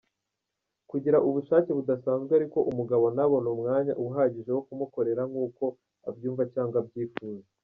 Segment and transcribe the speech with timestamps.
[0.89, 5.63] Kugira ubushake budasanzwe ariko umugabo ntabone umwanya uhagije wo kumukorera nkuko
[6.09, 7.47] abyumva cg abyifuza.